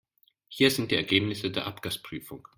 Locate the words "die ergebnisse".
0.89-1.51